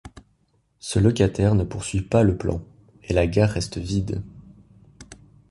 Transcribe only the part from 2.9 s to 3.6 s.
et la gare